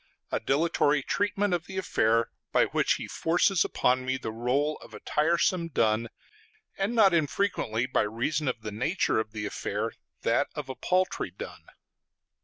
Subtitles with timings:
[0.35, 4.95] _,a dilatory treatment of the affair, by which he forces upon me the rôle of
[4.95, 6.09] a tiresome dun,
[6.75, 9.91] and not infrequently, by reason of the nature of the affair,
[10.23, 11.65] that of a paltry dun.